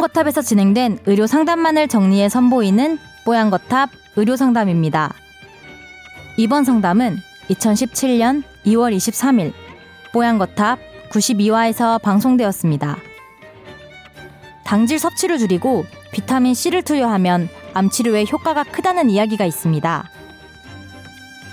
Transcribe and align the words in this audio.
뽀양거탑에서 0.00 0.42
진행된 0.42 1.00
의료 1.06 1.26
상담만을 1.26 1.86
정리해 1.86 2.28
선보이는 2.28 2.98
뽀양거탑 3.24 3.90
의료 4.16 4.36
상담입니다. 4.36 5.12
이번 6.36 6.64
상담은 6.64 7.18
2017년 7.50 8.42
2월 8.66 8.96
23일 8.96 9.52
뽀양거탑 10.12 10.78
92화에서 11.10 12.00
방송되었습니다. 12.00 12.96
당질 14.64 14.98
섭취를 14.98 15.38
줄이고 15.38 15.84
비타민 16.12 16.54
C를 16.54 16.82
투여하면 16.82 17.48
암 17.74 17.90
치료에 17.90 18.24
효과가 18.30 18.64
크다는 18.64 19.10
이야기가 19.10 19.44
있습니다. 19.44 20.08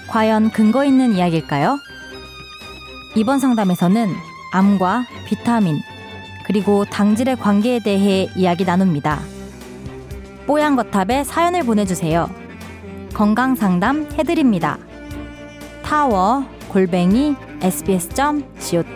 과연 0.08 0.52
근거 0.52 0.86
있는 0.86 1.14
이야기일까요? 1.14 1.78
이번 3.16 3.40
상담에서는 3.40 4.14
암과 4.54 5.06
비타민, 5.26 5.82
그리고 6.48 6.86
당질의 6.86 7.36
관계에 7.36 7.80
대해 7.80 8.30
이야기 8.34 8.64
나눕니다. 8.64 9.20
뽀얀거탑에 10.48 11.26
사연을 11.26 11.64
보내주세요. 11.64 12.30
건강 13.14 13.54
상담 13.54 14.08
해드립니다. 14.14 14.78
타워 15.84 16.46
골뱅이 16.70 17.36
sbs.co.kr 17.62 18.88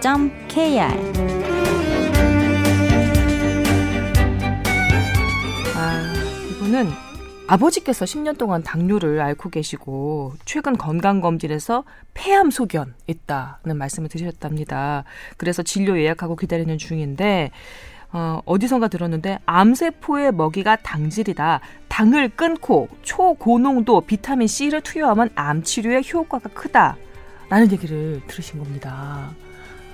아, 5.76 6.14
이분은 6.52 7.11
아버지께서 7.52 8.06
10년 8.06 8.38
동안 8.38 8.64
당뇨를 8.64 9.20
앓고 9.20 9.50
계시고 9.50 10.36
최근 10.46 10.78
건강검진에서 10.78 11.84
폐암 12.14 12.50
소견 12.50 12.94
있다는 13.08 13.76
말씀을 13.78 14.08
드셨답니다. 14.08 15.04
그래서 15.36 15.62
진료 15.62 16.00
예약하고 16.00 16.38
기다리는 16.38 16.78
중인데 16.78 17.52
어, 18.14 18.40
어디선가 18.46 18.88
들었는데 18.88 19.40
암세포의 19.46 20.32
먹이가 20.32 20.78
당질이다. 20.78 21.60
당을 21.90 22.30
끊고 22.30 22.88
초고농도 23.02 24.00
비타민 24.02 24.48
C를 24.48 24.80
투여하면 24.80 25.32
암 25.36 25.62
치료에 25.62 26.04
효과가 26.10 26.50
크다. 26.54 26.96
라는 27.50 27.70
얘기를 27.70 28.22
들으신 28.28 28.60
겁니다. 28.60 29.30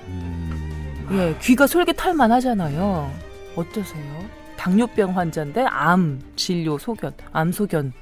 음... 0.05 1.07
예, 1.11 1.35
귀가 1.41 1.65
솔깃할 1.65 2.13
만 2.13 2.31
하잖아요. 2.33 3.11
어떠세요? 3.55 4.46
당뇨병 4.67 5.15
환자인데 5.15 5.61
암 5.61 6.19
진료 6.35 6.77
소견, 6.77 7.13
암 7.31 7.53
소견 7.53 7.93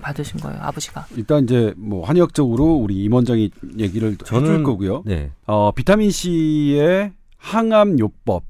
받으신 0.00 0.38
거예요, 0.38 0.56
아버지가. 0.60 1.06
일단 1.16 1.42
이제 1.42 1.74
뭐 1.76 2.06
한의학적으로 2.06 2.74
우리 2.74 3.02
임 3.02 3.12
원장이 3.14 3.50
얘기를 3.78 4.16
저는, 4.18 4.42
해줄 4.42 4.62
거고요. 4.62 5.02
네. 5.04 5.32
어, 5.46 5.72
비타민 5.72 6.12
C의 6.12 7.10
항암 7.36 7.98
요법, 7.98 8.44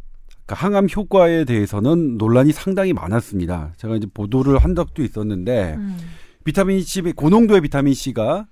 그러니까 0.45 0.67
항암 0.67 0.89
효과에 0.95 1.47
대해서는 1.47 2.19
논란이 2.19 2.53
상당히 2.53 2.93
많았습니다. 2.93 3.73
제가 3.79 3.97
이제 3.97 4.07
보도를 4.13 4.59
한 4.59 4.75
적도 4.75 5.03
있었는데 5.03 5.75
음. 5.79 5.97
비타민 6.45 6.83
C, 6.83 7.01
고농도의 7.01 7.63
비타민 7.63 7.95
C가 7.95 8.47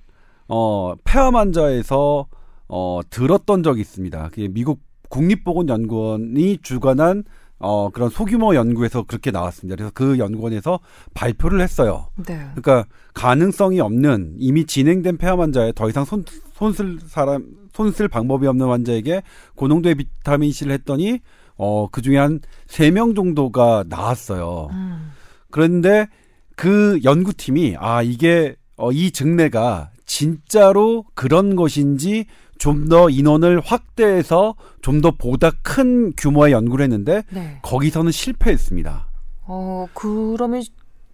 어, 0.49 0.95
폐암 1.05 1.37
환자에서 1.37 2.27
어, 2.69 3.01
들었던 3.11 3.63
적이 3.63 3.83
있습니다. 3.83 4.31
그게 4.31 4.49
미국 4.49 4.81
국립보건연구원이 5.11 6.59
주관한 6.63 7.25
어, 7.63 7.91
그런 7.91 8.11
소규모 8.11 8.55
연구에서 8.55 9.05
그렇게 9.05 9.31
나왔습니다. 9.31 9.77
그래서 9.77 9.93
그 9.95 10.19
연구원에서 10.19 10.81
발표를 11.15 11.61
했어요. 11.61 12.09
네. 12.27 12.37
그러니까 12.55 12.85
가능성이 13.15 13.81
없는 13.81 14.35
이미 14.39 14.67
진행된 14.67 15.17
폐암 15.17 15.41
환자에 15.41 15.73
더 15.75 15.89
이상 15.89 16.05
손, 16.05 16.25
손쓸 16.55 16.99
사람, 17.07 17.47
손쓸 17.73 18.09
방법이 18.09 18.47
없는 18.47 18.67
환자에게 18.67 19.23
고농도의 19.55 19.95
비타민 19.95 20.51
C를 20.53 20.73
했더니 20.73 21.21
어, 21.57 21.89
그 21.91 22.03
중에 22.03 22.19
한 22.19 22.41
세 22.67 22.91
명 22.91 23.15
정도가 23.15 23.85
나왔어요. 23.89 24.69
음. 24.73 25.13
그런데 25.51 26.09
그 26.57 26.99
연구팀이 27.05 27.77
아, 27.79 28.03
이게 28.03 28.57
어, 28.77 28.91
이 28.91 29.11
증례가 29.13 29.91
진짜로 30.07 31.05
그런 31.15 31.55
것인지 31.57 32.27
좀 32.63 32.89
더 32.89 33.11
인원을 33.11 33.61
확대해서 33.61 34.55
좀 34.83 35.01
더 35.03 35.11
보다 35.11 35.51
큰 35.63 36.13
규모의 36.17 36.53
연구를 36.53 36.85
했는데 36.85 37.25
네. 37.31 37.59
거기서는 37.63 38.13
실패했습니다. 38.13 39.09
어, 39.47 39.87
그러면 39.95 40.63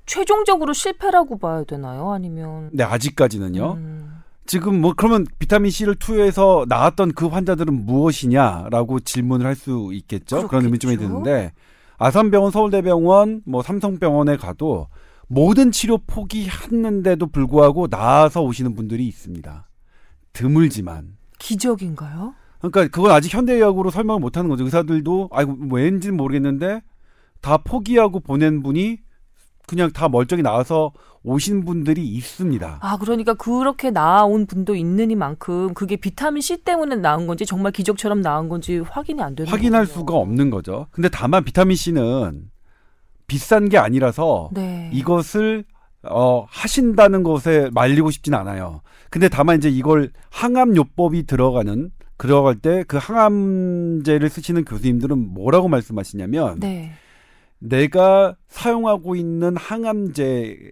최종적으로 0.04 0.72
실패라고 0.72 1.38
봐야 1.38 1.64
되나요? 1.64 2.12
아니면 2.12 2.68
네, 2.72 2.84
아직까지는요. 2.84 3.72
음. 3.78 4.14
지금 4.46 4.80
뭐 4.80 4.94
그러면 4.96 5.26
비타민 5.38 5.70
C를 5.70 5.94
투여해서 5.94 6.64
나왔던 6.68 7.12
그 7.12 7.26
환자들은 7.26 7.86
무엇이냐라고 7.86 9.00
질문을 9.00 9.46
할 9.46 9.54
수 9.54 9.90
있겠죠. 9.92 10.36
그렇겠죠? 10.36 10.48
그런 10.48 10.64
의미쯤이 10.64 10.96
드는데 10.96 11.52
아산병원, 11.98 12.50
서울대병원, 12.52 13.42
뭐 13.44 13.62
삼성병원에 13.62 14.36
가도 14.36 14.88
모든 15.28 15.70
치료 15.70 15.98
포기했는데도 15.98 17.26
불구하고 17.26 17.88
나와서 17.88 18.42
오시는 18.42 18.74
분들이 18.74 19.06
있습니다. 19.06 19.68
드물지만 20.32 21.17
기적인가요? 21.38 22.34
그러니까 22.58 22.88
그건 22.88 23.12
아직 23.12 23.32
현대의학으로 23.32 23.90
설명을 23.90 24.20
못 24.20 24.36
하는 24.36 24.50
거죠. 24.50 24.64
의사들도 24.64 25.30
아이고 25.32 25.56
왠지는 25.70 26.16
모르겠는데 26.16 26.82
다 27.40 27.58
포기하고 27.58 28.20
보낸 28.20 28.62
분이 28.62 28.98
그냥 29.66 29.90
다 29.92 30.08
멀쩡히 30.08 30.42
나와서 30.42 30.92
오신 31.22 31.64
분들이 31.64 32.06
있습니다. 32.08 32.78
아, 32.80 32.96
그러니까 32.96 33.34
그렇게 33.34 33.90
나온 33.90 34.46
분도 34.46 34.74
있느니만큼 34.74 35.74
그게 35.74 35.96
비타민 35.96 36.40
C 36.40 36.64
때문에 36.64 36.96
나온 36.96 37.26
건지 37.26 37.44
정말 37.44 37.72
기적처럼 37.72 38.22
나온 38.22 38.48
건지 38.48 38.78
확인이 38.78 39.20
안 39.22 39.34
되는 39.34 39.50
확인할 39.50 39.84
거군요. 39.84 40.00
수가 40.00 40.14
없는 40.14 40.50
거죠. 40.50 40.86
근데 40.90 41.08
다만 41.08 41.44
비타민 41.44 41.76
C는 41.76 42.50
비싼 43.26 43.68
게 43.68 43.76
아니라서 43.76 44.48
네. 44.54 44.90
이것을 44.92 45.64
어, 46.02 46.46
하신다는 46.48 47.22
것에 47.22 47.70
말리고 47.72 48.10
싶진 48.10 48.34
않아요. 48.34 48.82
근데 49.10 49.28
다만 49.28 49.58
이제 49.58 49.68
이걸 49.68 50.10
항암요법이 50.30 51.26
들어가는 51.26 51.90
들어갈 52.18 52.56
때 52.56 52.82
그 52.88 52.96
항암제를 52.96 54.28
쓰시는 54.28 54.64
교수님들은 54.64 55.16
뭐라고 55.34 55.68
말씀하시냐면 55.68 56.58
네. 56.60 56.92
내가 57.60 58.36
사용하고 58.48 59.16
있는 59.16 59.56
항암제 59.56 60.70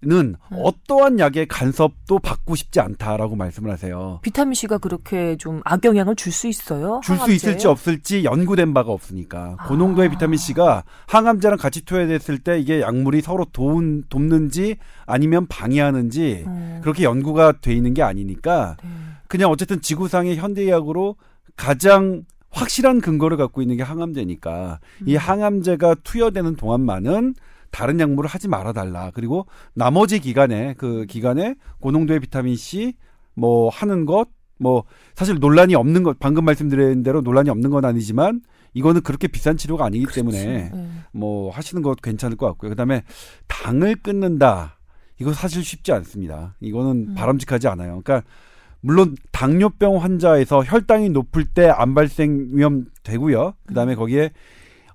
는 0.00 0.36
음. 0.52 0.56
어떠한 0.62 1.18
약의 1.18 1.46
간섭도 1.48 2.20
받고 2.20 2.54
싶지 2.54 2.78
않다라고 2.78 3.34
말씀을 3.34 3.72
하세요. 3.72 4.20
비타민 4.22 4.54
C가 4.54 4.78
그렇게 4.78 5.36
좀 5.36 5.60
악영향을 5.64 6.14
줄 6.14 6.30
수 6.32 6.46
있어요? 6.46 7.00
줄 7.02 7.18
수 7.18 7.32
있을지 7.32 7.66
없을지 7.66 8.22
연구된 8.22 8.72
바가 8.74 8.92
없으니까 8.92 9.56
아. 9.58 9.66
고농도의 9.66 10.10
비타민 10.10 10.38
C가 10.38 10.84
항암제랑 11.08 11.58
같이 11.58 11.84
투여됐을 11.84 12.38
때 12.38 12.60
이게 12.60 12.80
약물이 12.80 13.22
서로 13.22 13.44
도운, 13.52 14.04
돕는지 14.08 14.76
아니면 15.04 15.48
방해하는지 15.48 16.44
음. 16.46 16.78
그렇게 16.80 17.02
연구가 17.02 17.54
돼 17.60 17.74
있는 17.74 17.92
게 17.92 18.02
아니니까 18.02 18.76
네. 18.84 18.90
그냥 19.26 19.50
어쨌든 19.50 19.80
지구상의 19.80 20.36
현대의학으로 20.36 21.16
가장 21.56 22.24
확실한 22.50 23.00
근거를 23.00 23.36
갖고 23.36 23.62
있는 23.62 23.76
게 23.76 23.82
항암제니까 23.82 24.78
음. 25.02 25.08
이 25.08 25.16
항암제가 25.16 25.96
투여되는 26.04 26.54
동안만은 26.54 27.34
다른 27.70 28.00
약물을 28.00 28.28
하지 28.28 28.48
말아 28.48 28.72
달라. 28.72 29.10
그리고 29.14 29.46
나머지 29.74 30.20
기간에 30.20 30.74
그 30.78 31.06
기간에 31.06 31.56
고농도의 31.80 32.20
비타민 32.20 32.56
C 32.56 32.94
뭐 33.34 33.68
하는 33.68 34.06
것 34.06 34.38
뭐 34.58 34.84
사실 35.14 35.36
논란이 35.38 35.74
없는 35.74 36.02
것 36.02 36.18
방금 36.18 36.44
말씀드린 36.44 37.02
대로 37.02 37.20
논란이 37.20 37.48
없는 37.50 37.70
건 37.70 37.84
아니지만 37.84 38.42
이거는 38.74 39.00
그렇게 39.02 39.28
비싼 39.28 39.56
치료가 39.56 39.86
아니기 39.86 40.04
그렇죠. 40.04 40.20
때문에 40.20 40.70
네. 40.70 40.90
뭐 41.12 41.50
하시는 41.50 41.82
것 41.82 42.00
괜찮을 42.02 42.36
것 42.36 42.46
같고요. 42.46 42.70
그다음에 42.70 43.02
당을 43.46 43.96
끊는다. 43.96 44.78
이거 45.20 45.32
사실 45.32 45.64
쉽지 45.64 45.92
않습니다. 45.92 46.54
이거는 46.60 47.08
음. 47.10 47.14
바람직하지 47.14 47.66
않아요. 47.68 48.00
그러니까 48.02 48.28
물론 48.80 49.16
당뇨병 49.32 49.96
환자에서 49.96 50.62
혈당이 50.62 51.10
높을 51.10 51.44
때 51.44 51.68
암 51.68 51.94
발생 51.94 52.48
위험 52.52 52.84
되고요. 53.02 53.54
그다음에 53.66 53.94
음. 53.94 53.96
거기에 53.96 54.30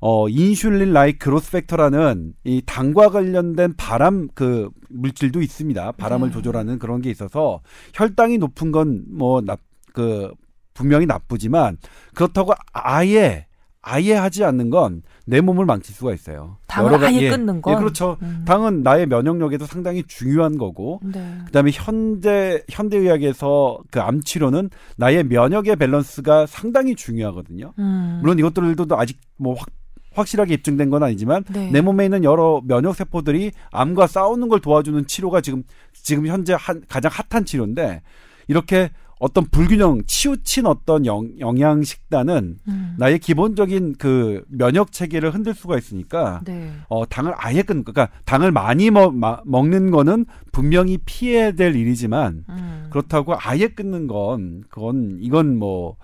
어, 0.05 0.27
insulin-like 0.27 1.17
growth 1.25 1.51
factor라는 1.51 2.33
이 2.43 2.61
당과 2.65 3.09
관련된 3.09 3.75
발암 3.77 4.27
그 4.35 4.69
물질도 4.89 5.41
있습니다. 5.41 5.93
발암을 5.93 6.27
네. 6.27 6.33
조절하는 6.33 6.77
그런 6.77 7.01
게 7.01 7.09
있어서 7.09 7.61
혈당이 7.93 8.37
높은 8.37 8.73
건 8.73 9.31
뭐 9.31 9.90
그 9.90 10.33
분명히 10.73 11.05
나쁘지만 11.05 11.77
그렇다고 12.13 12.53
아예 12.73 13.47
아예 13.81 14.13
하지 14.13 14.43
않는 14.43 14.69
건 14.69 15.03
내 15.25 15.39
몸을 15.39 15.65
망칠 15.65 15.95
수가 15.95 16.13
있어요. 16.13 16.57
당을 16.67 17.03
아예 17.03 17.21
예, 17.21 17.29
끊는 17.29 17.61
건. 17.61 17.73
예, 17.73 17.77
그렇죠. 17.77 18.17
음. 18.21 18.43
당은 18.45 18.83
나의 18.83 19.05
면역력에도 19.07 19.65
상당히 19.65 20.03
중요한 20.05 20.57
거고. 20.57 20.99
네. 21.03 21.37
그다음에 21.45 21.71
현대 21.73 22.61
현대 22.69 22.97
의학에서 22.97 23.79
그 23.89 24.03
암 24.03 24.19
치료는 24.19 24.69
나의 24.97 25.23
면역의 25.23 25.77
밸런스가 25.77 26.45
상당히 26.45 26.93
중요하거든요. 26.93 27.73
음. 27.79 28.19
물론 28.21 28.37
이것들도 28.37 28.85
아직 28.97 29.17
뭐확 29.37 29.69
확실하게 30.13 30.55
입증된 30.55 30.89
건 30.89 31.03
아니지만 31.03 31.43
네. 31.51 31.69
내 31.71 31.81
몸에 31.81 32.05
있는 32.05 32.23
여러 32.23 32.61
면역 32.65 32.95
세포들이 32.95 33.51
암과 33.71 34.07
싸우는 34.07 34.49
걸 34.49 34.59
도와주는 34.59 35.07
치료가 35.07 35.41
지금 35.41 35.63
지금 35.93 36.27
현재 36.27 36.55
한, 36.57 36.83
가장 36.87 37.11
핫한 37.13 37.45
치료인데 37.45 38.01
이렇게 38.47 38.89
어떤 39.23 39.45
불균형, 39.45 40.01
치우친 40.05 40.65
어떤 40.65 41.05
영, 41.05 41.29
영양 41.39 41.81
식단은 41.81 42.57
음. 42.67 42.95
나의 42.97 43.19
기본적인 43.19 43.95
그 43.97 44.43
면역 44.49 44.91
체계를 44.91 45.33
흔들 45.33 45.53
수가 45.53 45.77
있으니까 45.77 46.41
네. 46.43 46.69
어 46.89 47.05
당을 47.05 47.33
아예 47.37 47.61
끊 47.61 47.85
그러니까 47.85 48.09
당을 48.25 48.51
많이 48.51 48.91
먹, 48.91 49.15
마, 49.15 49.39
먹는 49.45 49.91
거는 49.91 50.25
분명히 50.51 50.97
피해야 51.05 51.53
될 51.53 51.73
일이지만 51.73 52.43
음. 52.49 52.87
그렇다고 52.89 53.35
아예 53.39 53.69
끊는 53.69 54.07
건 54.07 54.65
그건 54.67 55.19
이건 55.21 55.57
뭐 55.57 55.95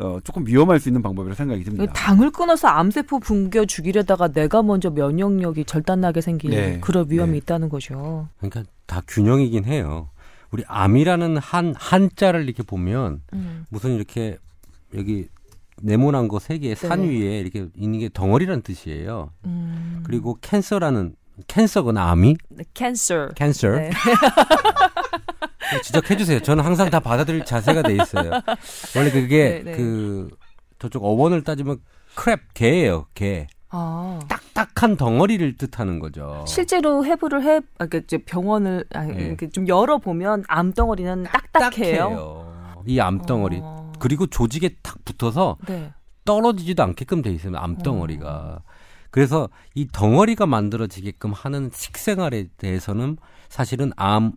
어, 0.00 0.18
조금 0.22 0.46
위험할 0.46 0.78
수 0.78 0.88
있는 0.88 1.00
방법이라고 1.02 1.34
생각이 1.34 1.64
듭니다. 1.64 1.92
당을 1.92 2.30
끊어서 2.30 2.68
암세포 2.68 3.20
붕괴 3.20 3.64
죽이려다가 3.64 4.28
내가 4.28 4.62
먼저 4.62 4.90
면역력이 4.90 5.64
절단나게 5.64 6.20
생길 6.20 6.50
네. 6.50 6.80
그런 6.80 7.10
위험이 7.10 7.32
네. 7.32 7.38
있다는 7.38 7.68
거죠. 7.68 8.28
그러니까 8.38 8.64
다 8.86 9.00
균형이긴 9.08 9.64
해요. 9.64 10.10
우리 10.50 10.64
암이라는 10.66 11.38
한 11.38 11.74
한자를 11.76 12.44
이렇게 12.44 12.62
보면 12.62 13.22
음. 13.32 13.64
무슨 13.70 13.94
이렇게 13.96 14.38
여기 14.94 15.28
네모난 15.82 16.28
거 16.28 16.38
세개산 16.38 17.00
네. 17.02 17.08
위에 17.08 17.40
이렇게 17.40 17.68
있는 17.74 17.98
게 17.98 18.10
덩어리란 18.12 18.62
뜻이에요. 18.62 19.30
음. 19.46 20.02
그리고 20.04 20.38
캔서라는 20.40 21.14
캔서거나 21.48 22.10
암이 22.10 22.36
네, 22.50 22.64
캔서. 22.74 23.28
캔서 23.34 23.68
네. 23.70 23.90
지적해 25.82 26.16
주세요. 26.16 26.40
저는 26.40 26.64
항상 26.64 26.90
다 26.90 27.00
받아들일 27.00 27.44
자세가 27.44 27.82
돼 27.82 27.94
있어요. 27.94 28.30
원래 28.96 29.10
그게 29.10 29.62
네, 29.64 29.70
네. 29.70 29.72
그 29.76 30.28
저쪽 30.78 31.04
어원을 31.04 31.42
따지면 31.42 31.78
크랩 32.14 32.40
개예요. 32.54 33.06
개. 33.14 33.46
아. 33.68 34.20
딱딱한 34.28 34.96
덩어리를 34.96 35.56
뜻하는 35.56 35.98
거죠. 35.98 36.44
실제로 36.46 37.04
해부를 37.04 37.42
해, 37.42 37.60
아, 37.78 37.86
그 37.86 37.98
이제 37.98 38.18
병원을 38.18 38.84
아, 38.94 39.04
네. 39.04 39.36
좀 39.52 39.68
열어 39.68 39.98
보면 39.98 40.44
암 40.48 40.72
덩어리는 40.72 41.24
딱딱해요. 41.24 41.96
딱딱해요. 41.96 42.84
이 42.86 43.00
암덩어리. 43.00 43.58
어. 43.60 43.92
그리고 43.98 44.26
조직에 44.26 44.76
탁 44.82 45.04
붙어서 45.04 45.56
네. 45.66 45.92
떨어지지도 46.24 46.82
않게끔 46.82 47.22
돼 47.22 47.32
있어요. 47.32 47.56
암덩어리가. 47.56 48.62
그래서 49.10 49.48
이 49.74 49.88
덩어리가 49.90 50.46
만들어지게끔 50.46 51.32
하는 51.32 51.70
식생활에 51.72 52.48
대해서는 52.58 53.16
사실은 53.48 53.92
암 53.96 54.32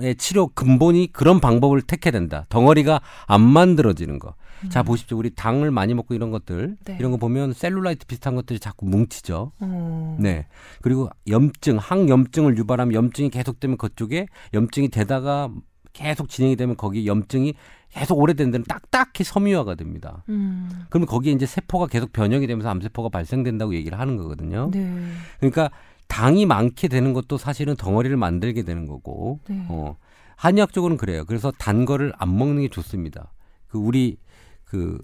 의 0.00 0.14
치료 0.16 0.48
근본이 0.48 1.08
그런 1.12 1.40
방법을 1.40 1.82
택해야 1.82 2.12
된다. 2.12 2.44
덩어리가 2.48 3.00
안 3.26 3.40
만들어지는 3.40 4.18
거. 4.18 4.34
자 4.70 4.82
보십시오. 4.82 5.18
우리 5.18 5.34
당을 5.34 5.70
많이 5.70 5.94
먹고 5.94 6.14
이런 6.14 6.30
것들 6.30 6.76
네. 6.84 6.96
이런 6.98 7.10
거 7.10 7.16
보면 7.18 7.52
셀룰라이트 7.52 8.06
비슷한 8.06 8.34
것들이 8.34 8.58
자꾸 8.58 8.86
뭉치죠. 8.86 9.52
어. 9.58 10.16
네. 10.18 10.46
그리고 10.80 11.10
염증, 11.28 11.76
항염증을 11.78 12.56
유발하면 12.56 12.94
염증이 12.94 13.30
계속되면 13.30 13.76
그쪽에 13.76 14.26
염증이 14.54 14.88
되다가 14.88 15.50
계속 15.92 16.28
진행이 16.28 16.56
되면 16.56 16.76
거기 16.76 17.06
염증이 17.06 17.54
계속 17.90 18.18
오래된 18.18 18.50
데는 18.50 18.64
딱딱히 18.64 19.22
섬유화가 19.22 19.76
됩니다. 19.76 20.24
음. 20.28 20.68
그러면 20.90 21.06
거기에 21.06 21.32
이제 21.32 21.46
세포가 21.46 21.86
계속 21.86 22.12
변형이 22.12 22.46
되면서 22.48 22.68
암세포가 22.68 23.08
발생된다고 23.08 23.74
얘기를 23.74 23.98
하는 23.98 24.16
거거든요. 24.16 24.70
네. 24.72 24.92
그러니까 25.38 25.70
당이 26.14 26.46
많게 26.46 26.86
되는 26.86 27.12
것도 27.12 27.38
사실은 27.38 27.74
덩어리를 27.74 28.16
만들게 28.16 28.62
되는 28.62 28.86
거고, 28.86 29.40
네. 29.48 29.66
어, 29.68 29.96
한의학적으로는 30.36 30.96
그래요. 30.96 31.24
그래서 31.26 31.50
단 31.58 31.84
거를 31.84 32.12
안 32.18 32.36
먹는 32.38 32.62
게 32.62 32.68
좋습니다. 32.68 33.32
그 33.66 33.78
우리 33.78 34.16
그 34.64 34.96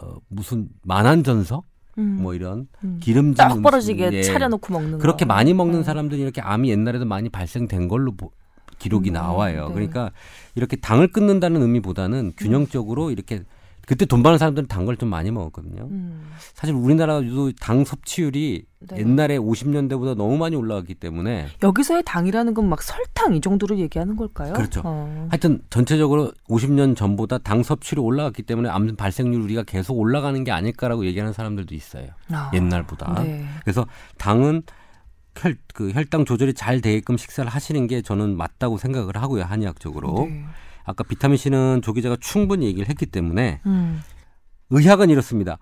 어, 0.00 0.14
무슨 0.28 0.68
만한전서 0.84 1.62
음. 1.98 2.18
뭐 2.22 2.34
이런 2.34 2.68
음. 2.84 3.00
기름진 3.02 3.34
딱 3.36 3.60
벌어지게 3.60 4.10
예. 4.12 4.22
차려놓고 4.22 4.72
먹는 4.72 4.98
그렇게 4.98 5.24
거. 5.24 5.34
많이 5.34 5.52
먹는 5.54 5.80
어. 5.80 5.82
사람들이 5.82 6.20
이렇게 6.22 6.40
암이 6.40 6.68
옛날에도 6.70 7.04
많이 7.04 7.28
발생된 7.28 7.88
걸로 7.88 8.14
보- 8.14 8.30
기록이 8.78 9.10
음, 9.10 9.14
나와요. 9.14 9.68
네. 9.68 9.74
그러니까 9.74 10.12
이렇게 10.54 10.76
당을 10.76 11.08
끊는다는 11.08 11.62
의미보다는 11.62 12.34
균형적으로 12.36 13.10
이렇게 13.10 13.42
그때 13.86 14.04
돈 14.04 14.20
많은 14.22 14.38
사람들은 14.38 14.68
단 14.68 14.84
걸 14.84 14.96
좀 14.98 15.08
많이 15.08 15.30
먹었거든요. 15.32 15.88
음. 15.90 16.30
사실 16.54 16.74
우리나라도 16.76 17.52
당 17.60 17.84
섭취율이 17.84 18.66
네. 18.90 19.00
옛날에 19.00 19.38
50년대보다 19.38 20.14
너무 20.16 20.36
많이 20.36 20.56
올라갔기 20.56 20.94
때문에 20.94 21.48
여기서의 21.62 22.02
당이라는 22.04 22.54
건 22.54 22.66
막 22.66 22.82
설탕 22.82 23.34
이 23.34 23.40
정도로 23.40 23.78
얘기하는 23.78 24.16
걸까요? 24.16 24.52
그렇죠. 24.52 24.82
어. 24.84 25.28
하여튼 25.30 25.60
전체적으로 25.70 26.32
50년 26.48 26.96
전보다 26.96 27.38
당 27.38 27.62
섭취율이 27.62 28.00
올라갔기 28.00 28.42
때문에 28.42 28.68
암 28.68 28.96
발생률 28.96 29.40
우리가 29.42 29.62
계속 29.62 29.98
올라가는 29.98 30.42
게 30.44 30.50
아닐까라고 30.50 31.06
얘기하는 31.06 31.32
사람들도 31.32 31.74
있어요. 31.74 32.08
아. 32.30 32.50
옛날보다. 32.54 33.22
네. 33.22 33.46
그래서 33.62 33.86
당은 34.18 34.62
혈, 35.36 35.56
그 35.74 35.90
혈당 35.92 36.24
조절이 36.24 36.54
잘 36.54 36.80
되게끔 36.80 37.16
식사를 37.16 37.48
하시는 37.50 37.86
게 37.86 38.02
저는 38.02 38.36
맞다고 38.36 38.78
생각을 38.78 39.16
하고요, 39.16 39.42
한의학적으로. 39.44 40.26
네. 40.28 40.44
아까 40.84 41.04
비타민 41.04 41.36
C는 41.36 41.82
조 41.82 41.92
기자가 41.92 42.16
충분히 42.20 42.66
얘기를 42.66 42.88
했기 42.88 43.06
때문에 43.06 43.60
음. 43.66 44.02
의학은 44.70 45.10
이렇습니다. 45.10 45.58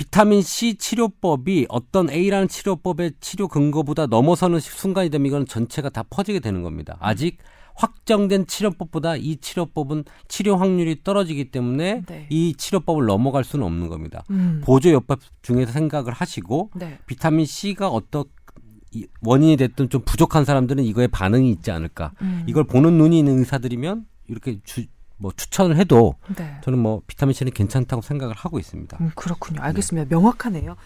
비타민 0.00 0.40
C 0.40 0.76
치료법이 0.76 1.66
어떤 1.68 2.08
A라는 2.08 2.48
치료법의 2.48 3.12
치료 3.20 3.48
근거보다 3.48 4.06
넘어서는 4.06 4.58
순간이 4.58 5.10
되면 5.10 5.26
이건 5.26 5.44
전체가 5.44 5.90
다 5.90 6.02
퍼지게 6.08 6.40
되는 6.40 6.62
겁니다. 6.62 6.96
아직 7.00 7.36
확정된 7.74 8.46
치료법보다 8.46 9.16
이 9.16 9.36
치료법은 9.36 10.04
치료 10.26 10.56
확률이 10.56 11.04
떨어지기 11.04 11.50
때문에 11.50 12.04
네. 12.06 12.26
이 12.30 12.54
치료법을 12.56 13.04
넘어갈 13.04 13.44
수는 13.44 13.66
없는 13.66 13.88
겁니다. 13.88 14.24
음. 14.30 14.62
보조 14.64 14.90
요법 14.90 15.20
중에서 15.42 15.70
생각을 15.72 16.14
하시고 16.14 16.70
네. 16.76 16.98
비타민 17.04 17.44
C가 17.44 17.88
어떤 17.88 18.24
이 18.92 19.06
원인이 19.20 19.58
됐든 19.58 19.90
좀 19.90 20.00
부족한 20.06 20.46
사람들은 20.46 20.82
이거에 20.82 21.08
반응이 21.08 21.50
있지 21.50 21.70
않을까. 21.70 22.12
음. 22.22 22.44
이걸 22.46 22.64
보는 22.64 22.94
눈이 22.96 23.18
있는 23.18 23.38
의사들이면 23.40 24.06
이렇게 24.28 24.60
주, 24.64 24.86
뭐 25.20 25.30
추천을 25.36 25.76
해도 25.76 26.14
네. 26.36 26.56
저는 26.62 26.78
뭐 26.78 27.02
비타민 27.06 27.34
C는 27.34 27.52
괜찮다고 27.52 28.02
생각을 28.02 28.34
하고 28.34 28.58
있습니다. 28.58 28.96
음, 29.00 29.10
그렇군요. 29.14 29.60
알겠습니다. 29.62 30.08
명확하네요. 30.14 30.76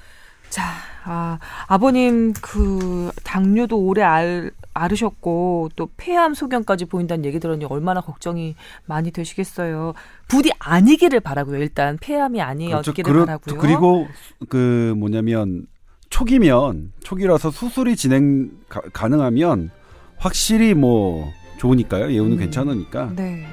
자, 0.50 0.62
아, 1.04 1.38
아버님 1.66 2.32
그 2.34 3.10
당뇨도 3.24 3.78
오래 3.78 4.02
알, 4.02 4.50
앓으셨고 4.74 5.70
또 5.76 5.88
폐암 5.96 6.34
소견까지 6.34 6.84
보인다는 6.86 7.24
얘기 7.24 7.38
들었니 7.40 7.64
얼마나 7.64 8.00
걱정이 8.00 8.54
많이 8.86 9.10
되시겠어요. 9.12 9.94
부디 10.28 10.50
아니기를 10.58 11.20
바라고요. 11.20 11.58
일단 11.58 11.96
폐암이 12.00 12.40
아니었기를 12.40 13.04
그렇- 13.04 13.24
바라고요. 13.24 13.58
그리고 13.58 14.06
그 14.48 14.94
뭐냐면 14.96 15.66
초기면 16.10 16.92
초기라서 17.02 17.50
수술이 17.50 17.96
진행 17.96 18.50
가, 18.68 18.80
가능하면 18.92 19.70
확실히 20.18 20.74
뭐 20.74 21.32
좋으니까요. 21.58 22.12
예우는 22.12 22.32
음. 22.32 22.38
괜찮으니까 22.38 23.12
네. 23.16 23.44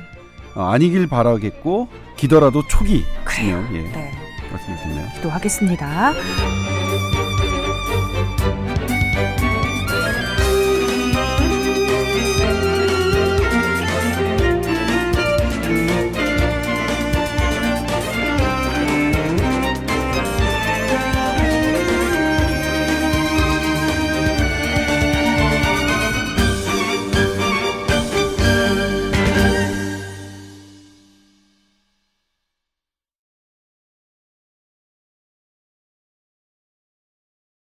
어, 0.56 0.64
아니길 0.64 1.08
바라겠고 1.08 1.88
기더라도 2.16 2.68
초기 2.68 3.04
그래요. 3.24 3.66
예, 3.74 3.82
네. 3.82 4.12
말씀드리네요. 4.52 5.08
기도하겠습니다. 5.16 6.14